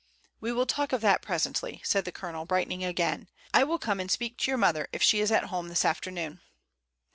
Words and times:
"We 0.39 0.51
will 0.51 0.65
talk 0.65 0.93
of 0.93 1.01
that 1.01 1.21
presently," 1.21 1.79
said 1.83 2.05
the 2.05 2.11
Colo 2.11 2.31
nel, 2.33 2.45
brightening 2.47 2.83
again. 2.83 3.29
"I 3.53 3.63
will 3.63 3.77
come 3.77 3.99
and 3.99 4.09
speak 4.09 4.35
to* 4.39 4.49
your 4.49 4.57
mother, 4.57 4.87
if 4.91 5.03
she 5.03 5.19
is 5.19 5.31
at 5.31 5.43
home 5.53 5.67
this 5.69 5.85
afternoon." 5.85 6.41